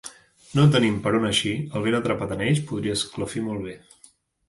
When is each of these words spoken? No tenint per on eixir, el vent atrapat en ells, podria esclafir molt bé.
No 0.59 0.63
tenint 0.75 0.97
per 1.03 1.13
on 1.19 1.27
eixir, 1.29 1.53
el 1.81 1.87
vent 1.89 1.99
atrapat 2.01 2.35
en 2.39 2.43
ells, 2.49 2.65
podria 2.73 2.99
esclafir 3.01 3.49
molt 3.53 3.67
bé. 3.71 3.81